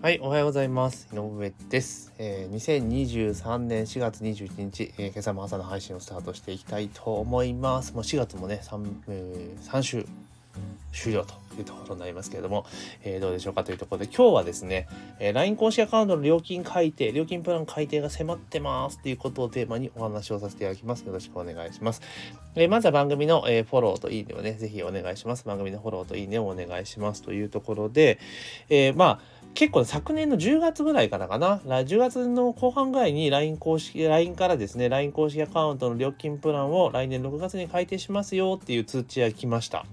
[0.00, 1.08] はい、おはようございます。
[1.12, 2.12] 井上です。
[2.18, 7.92] えー、2023年4月21日、えー、今朝も朝の配信をスタートしていきたいと思います。
[7.94, 10.06] もう4月もね、3, えー、3週
[10.92, 12.64] 終了というところになりますけれども、
[13.02, 14.86] えー、どうでしょうかというところで今日はですね、
[15.18, 21.02] えー、LINE 公式アカウントの料金改定、料金プラン改定が迫ってますということをテーマにお話をさせていただきます。
[21.02, 22.02] よろしくお願いします。
[22.54, 25.44] えー、まずは番組の、えフォローといいねをね、ぜひお願いします。
[25.44, 28.20] 番組のフォローといいねをお願いしますというところで、
[28.70, 39.84] えまあ結構昨年の10月ぐらいからかな、10月の後半ぐらいに LINE 公式、LINE からですね、LINE 公式アカウントの料金プランを来年6月に改定しますよっていう通知が来ました。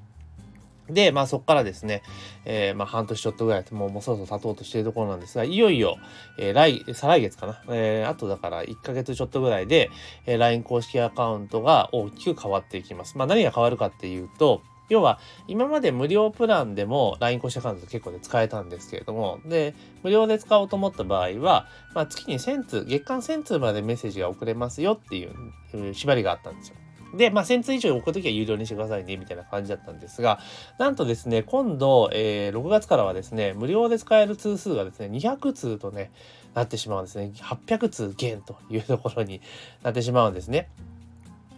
[0.90, 2.04] で、まあそこからですね、
[2.46, 5.98] えー、まあ半年ちょっとぐらい、もうもうそろそろ経とうとしているところなんですが、いよいよ、
[6.38, 9.90] えー、来、再来月かな、えー、あとだから1ヶ月ちょっとぐらいで、
[10.28, 13.18] えー、LINE 公式アカウントが大きく変わっていきます。
[13.18, 26.76] まあ何が変わるかっていうと、要は今まで無料プランでも LINE 公式アカウント結構で使えたんですけれども、で、無料で使おうと思った場合は、まあ、月に1000通、月間1000通までメッセージが送れますよっていう縛りがあったんですよ。
[27.16, 30.40] で、まあ、1000通以上送るときは有料にしてくださいね、みたいな感じだったんですが、
[30.78, 36.12] なんとですね、今度、えー、6月からはですね、無料で使える通数がですね、200通とね、
[36.54, 37.32] なってしまうんですね。
[37.36, 39.42] 800通減というところに
[39.84, 40.70] なってしまうんですね。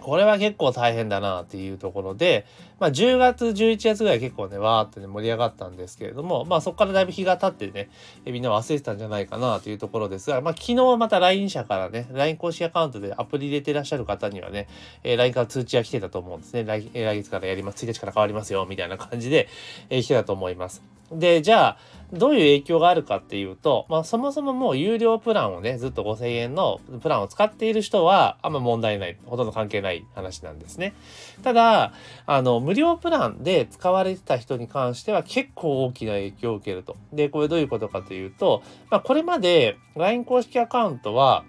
[0.02, 2.46] これは結構大変だなっていうところで、
[2.80, 7.90] まあ、10月、11月ぐらい結構ね、わーってね、盛り上がったんですけれども、まあ、そこからだいぶ日が経ってね、
[8.26, 14.68] みんな忘れてたんじゃないかなというところですが、まあ、昨日また LINE 社からね、LINE 公式アカウントでアプリ入れてらっしゃる方にはね、
[15.04, 16.64] えー、LINE から通知が来てたと思うんですね。
[16.64, 17.86] 来来月からやります。
[17.86, 19.48] 1日から変わりますよ、みたいな感じで、
[19.90, 20.84] えー、来てたと思います。
[21.12, 21.78] で、じゃあ、
[22.14, 30.94] どういう影響があるかっていうと、まあ、そもそももう有料プランをね、ずっと5000円のプランを使っている人は、あんま問題ない、ほとんど関係ない話なんですね。
[31.44, 31.94] ただ、
[32.26, 36.96] あの、無料プランで使われてた人に関しては結構大きな影響を受けると。
[37.12, 41.44] で、これどういうことかというと、まあ、これまで LINE 公式アカウントは、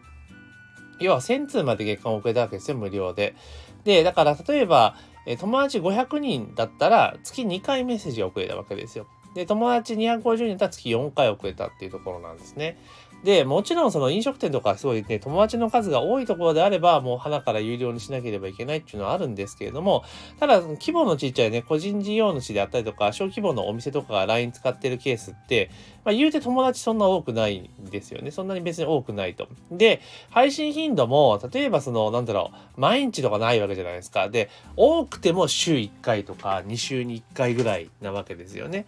[0.99, 3.37] 要は1000通まで月間を送れたわけですよ、無料で。
[3.85, 4.97] で、だから例えば、
[5.39, 9.07] 友達500人だったら月2回メッセージが送れたわけですよ。
[9.39, 12.77] で、友達250人だったら月4回遅れたっていうところなんですね。
[13.23, 20.05] で、もちろんその飲食店とかすごいね、友達の数が多いところであれば、もう花から有料にしなければいけないっていうのはあるんですけれども、
[20.41, 25.71] ただ、規模のちっちゃいね、個人事業主であったりとか、小規模のお店とかが LINE 使ってるケースって、
[26.05, 28.31] まあ、言うて友達そんな多くないんですよね。
[28.31, 29.49] そんなに別に多くないと。
[29.71, 30.01] で、
[30.31, 34.29] 配信頻度も、例えばその、なんだろう、毎日とかないわけじゃないですか。
[34.29, 38.87] で、多くても週1回とか2週に1回ぐらいなわけですよね。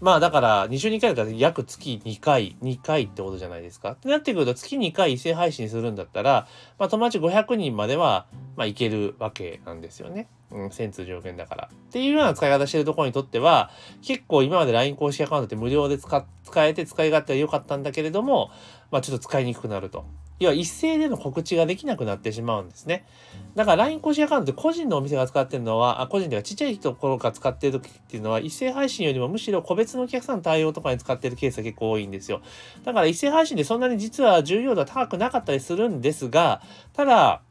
[0.00, 3.92] まあだから2週2回だったら約月2回、2回ってことじゃないですか。
[3.92, 6.46] ってなってくると月2回一斉配信するんだったら、
[6.78, 8.26] まあ友達500人までは、
[8.56, 10.28] まあいけるわけなんですよね。
[10.50, 11.70] うん、1000通条件だから。
[11.72, 13.70] っていうような使い方してるところにとっては、
[14.02, 18.50] 結構今まで LINE 公式アカウントって無料で使使えて使い勝手は良かったんだけれども、
[18.92, 20.04] まあちょっと使いにくくなると。
[20.40, 23.04] 要は一斉での告知ができなくなってしまうんですね。
[23.54, 32.40] だから LINE 公式アカウントって個人のお店が使ってるのは、あ個人ではちっちゃいところが使ってる時っていうのは、一斉配信よりもむしろ個別のお客さんの対応とかに使ってるケースが結構多いんですよ。
[32.84, 36.62] だから一斉配信でそんなに実は重要度は高くなかったりするんですが、
[36.92, 37.42] ただ、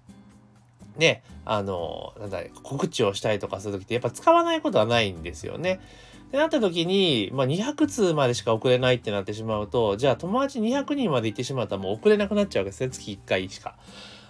[0.97, 5.79] ね、あの、なんだ、告知をしたりとかするときってやっぱ使わないことはないんですよね。
[6.27, 12.89] ってなった時に、まあ、200通までしか送れないってなってしまうと、じゃあ友達200人まで行ってしまったらもう送れなくなっちゃうわけですね。
[12.89, 13.75] 月1回しか。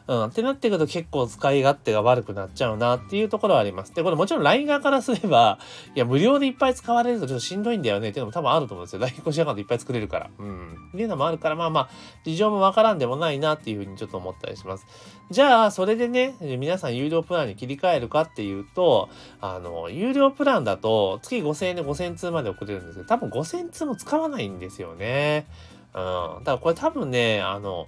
[0.07, 0.23] うん。
[0.25, 3.93] ってなってくると結構使い勝手が悪くなっちゃうなっていうところはあります。
[3.93, 5.59] で、これもちろん LINE 側からすれば、
[5.95, 8.99] いや、無料でいっぱい使われるとちょっとしんどいんだよねっていうのも多分あると思うんですよ。
[9.01, 10.29] LINE 公式アカウントいっぱい作れるから。
[10.39, 10.77] うん。
[10.89, 11.89] っていうのもあるから、まあまあ、
[12.23, 14.85] 事情もわからんでもないなっていうふうにちょっと思ったりします。
[15.29, 19.09] じゃあ、それでね、皆さん有料プランに切り替えるかっていうと、
[19.41, 25.47] あの、有料プランだと月5000円で5000通まで送れるんですけど、多分5000通も使わないんですよね。
[25.93, 26.43] うん。
[26.43, 27.87] だからこれ多分ね、あの、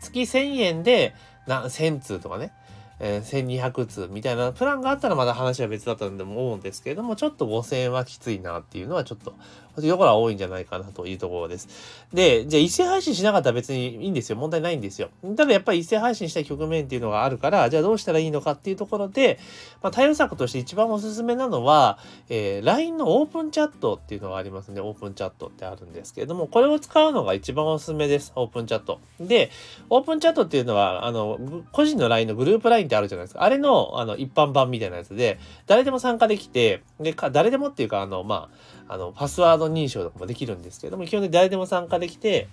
[0.00, 1.14] 月1000円で
[1.46, 2.52] な1000通とかね、
[2.98, 9.34] えー、1200通みたいなプランがあったらまだ話は別だったんでも思うんですけれども、ちょっと5000円はきついなっていうのはちょっと、
[9.76, 11.68] というところは多いんじゃないかなというところです。
[12.12, 14.36] で、じゃあ一斉配信しなかったら別にいいんですよ。
[14.36, 15.10] 問題ないんですよ。
[15.36, 19.38] ただやっぱり一斉配信したい局面っていうのがあるから、じゃあどうしたらいいのかっていうところで、
[19.82, 24.80] まあ、対応策として一番おすすめなのは、えー、LINE のオープンチャットっていうのがありますね。
[24.80, 28.32] オープンチャットってあるんですけれども、これを使うのが一番おすすめです。
[28.36, 29.00] オープンチャット。
[29.20, 29.50] で、
[29.88, 31.38] オープンチャットっていうのは、あの、
[31.72, 33.42] 個人の LINE のグループ LINE ってあるじゃないですか。
[33.42, 38.48] あれの、あの、一般版みたいなやつで、誰でも参加できて、で、か誰でもっていうか、あの、ま
[38.88, 42.48] あ、あの、パスワード認証とかもできるんですけども、基本的に誰でも参加できて、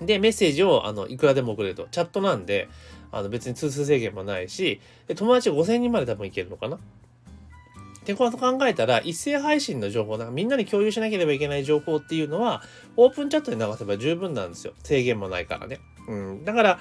[0.00, 1.86] で、メッセージを、あの、いくらでも送れると。
[1.90, 2.68] チャットなんで、
[3.12, 6.80] あの、別に通数制限もないし、で、友達5000人まで多分いけるのかなっ
[8.04, 12.62] てこと考えたら、一斉配信の情報、だかみんなに共有しなければいけない情報っていうのは、
[12.96, 14.74] オープンチャットで流せば十分なんですよ。
[14.82, 15.80] 制限もないからね。
[16.06, 16.44] うん。
[16.44, 16.78] だから、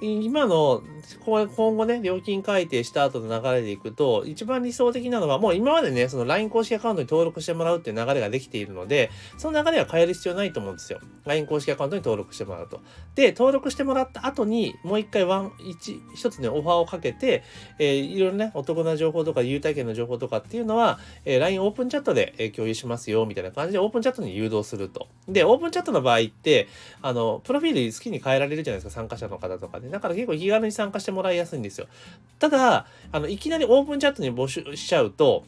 [0.00, 0.82] 今の
[1.24, 11.00] 今後ね料金改定した後の流れでいくと一番理想的なのはもう今までねその LINE 公式アカウントに登録してもらうっていう流れができているのでその流れは変える必要ないと思うんですよ。
[11.24, 12.80] LINE 公式アカウントに登録してもらうと。
[13.14, 17.44] で登録してもらった後にもう一回ワン一一つねオファーをかけて、
[17.78, 25.08] えー、いろいろねお得な情報とか優待券の情報とかっていうのは、えー、LINE オープンチャットで、え共有しますよみたいな感じでオープンチャットに誘導すると。
[25.28, 26.68] でオープンチャットの場合って
[27.02, 29.83] あのプロフィール好きに変えられるじゃないですか参加者の方とかで。
[29.90, 31.86] だから結構気軽に参加してもらいやすいんですよ。
[32.38, 35.44] ただ、あの、いきなりオープンチャットに募集しちゃうと、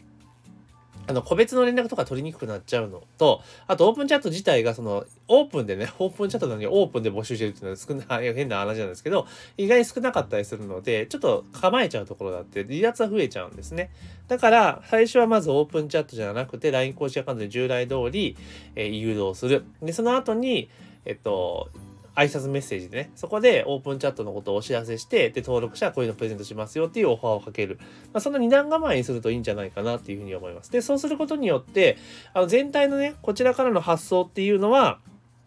[1.09, 13.91] あの、個別の連絡とか取りにくくなっちゃうのと、あとオープンチャット自体がその、オープンでね、 オープンチャットなのにオープンで募集してるっていうのは少ない、 変な話なんですけど、意外に少なかったりするので、ちょっと構えちゃうところだって、離脱は増えちゃうんですね。
[14.27, 18.37] だから、最初はまずオープンチャットじゃなくて、LINE 公式アカウントで従来通り、
[18.75, 19.65] えー、誘導する。
[19.81, 20.69] で、その後に、
[21.05, 21.71] えっと、
[22.17, 27.79] 挨拶メッセージでね、そこでオープンチャットのことをお知らせして、で、登録者はこういうのプレゼントしますよっていうオファーをかける。
[28.13, 30.73] まあ、その二段構えにするといいんじゃないかなっていうふうに思います。
[30.73, 31.99] で、そうすることによって、
[32.33, 34.99] あの全体のね、こちらからの発想っていうのは、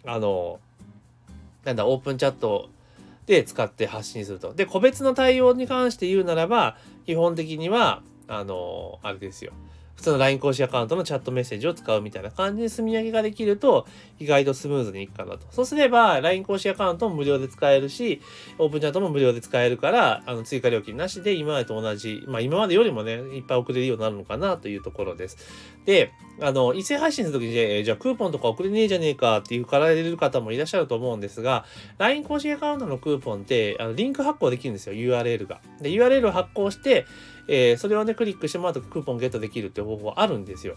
[0.05, 0.59] あの、
[1.65, 2.69] なんだ、オープンチャット
[3.25, 4.53] で使って発信すると。
[4.53, 6.77] で、個別の対応に関して言うならば、
[7.07, 9.53] 基本的には、あの、あれですよ。
[9.99, 13.85] 普通の LINE 公式アカウントのチャットメッセージを使うみたいな感じで積み上げができると
[14.17, 15.45] 意外とスムーズにいくかなと。
[15.51, 18.21] そうすれば LINE 公式アカウントも無料で使えるし、
[18.59, 25.37] オープンチャットも無料で使えるから、あの追加料金なしで今までと同じ、まあ今までよりもね、いっぱい送れるようになるのかなというところです。
[25.83, 31.65] で、あの、一斉配信するときに、えじゃあクーポンとか送れねえじゃねえかっていうかられる方もいらっしゃると思うんですが、
[31.97, 35.59] LINE 公式アカウントのクーポンって、あのリンク発行できるんですよ、URL が。
[35.81, 37.05] で、URL を発行して、
[37.51, 40.75] えー、それをね、クリックしてもらうとクーポンゲットできるって方法あるんですよ。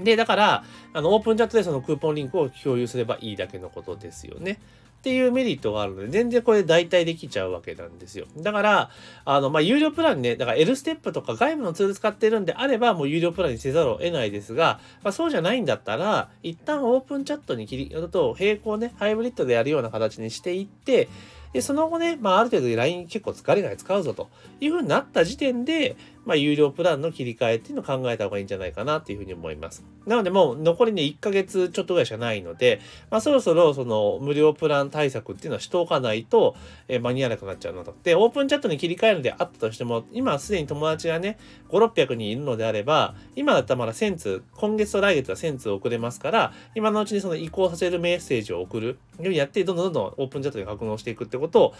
[0.00, 4.58] で、だから、あの、オープンチャットでそのクーポンリンクを共有すればいいだけのことですよね。
[4.98, 8.24] っていうメリットがあるので、全然これ代替できちゃうわけなんですよ。
[8.38, 8.90] だから、
[9.26, 21.10] あの、まあ、有料プランね、だから L ステップとか外部のツール使ってるんであれば、もう有料プランにせざるを得ないですが、まあ、そうじゃないんだったら、一旦オープンチャットに切り、と並行ね、ハイブリッドでやるような形にしていって、
[21.52, 29.84] で、その後ね、まあ、ある程度 LINE 結構疲れない使うぞというふうになった時点で、まあ、有料プランの切り替えっていうのを考えた方がいいんじゃないかなっていうふうに思います。
[30.06, 32.80] なので、もう残りね、1ヶ月ちょっとぐらいしかないので、
[33.10, 36.56] まあ、そろそろその無料プラン対策っていうのはしておかないと、
[36.88, 37.94] えー、間に合わなくなっちゃうなと。
[38.02, 41.38] で、オープンチャットに切り替えるのであったとしても、今すでに友達がね、
[41.70, 51.74] 5、600人いるのであれば、今だったらまだ1000通、今月と来月は1000通送れますから、今のうちにその移行させるメッセージを送るようにやって、どんどんどんどんオープンチャットに格納していくってことを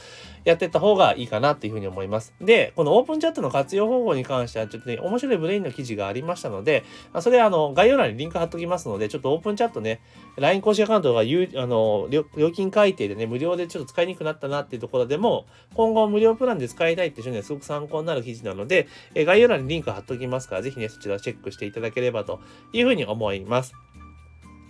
[0.44, 2.35] やっていった方がいいかなっていうふうに思います。
[2.41, 10.01] で、このオープンチャットの活用方法に関しては、ちょっとね、面白いブレインの記事がありましたので、あ、それあの、概要欄にリンク貼っときますので、ちょっとオープンチャットね、
[10.37, 11.25] LINE 公式アカウントがあ
[11.67, 22.41] の料金改定でね、無料でちょっと使いにくくなったなっていうところでも、今後無料プランで使いたいっていう人にはすごく参考になる記事なので、え概要欄にリンク貼っときますから、ぜひね、そちらチェックしていただければと
[22.73, 23.75] いうふうに思います。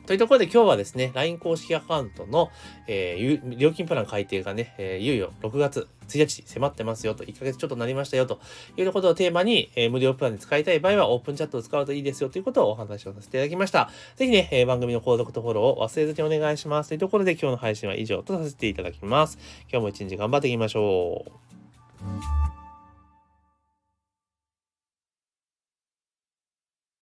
[0.06, 2.50] というところで今日はですね、LINE 公式アカウントの、
[2.86, 8.38] えー、料金プラン改定がね、えー、いよいよ6月1日迫ってますよと、1ヶ月ちょっとなりましたよと
[8.76, 13.90] いうことをテーマに、えー、無料プランで使いたい場合はオープンチャットを使うといいですよということをお話をさせていただきました。
[14.16, 16.88] ぜひね、えー、番組の購読とフォローを忘れずにお願いします。
[16.88, 19.38] というところで今日の配信は以上とさせていただきます。
[19.70, 22.43] 今日も一日頑張っていきましょう。